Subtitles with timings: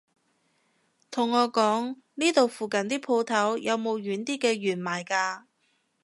[1.11, 5.43] 同我講呢度附近啲舖頭冇軟啲嘅弦賣㗎